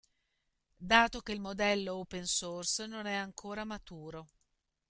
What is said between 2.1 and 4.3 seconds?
source non è ancora maturo.